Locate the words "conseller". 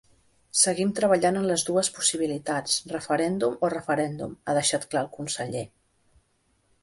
5.19-5.63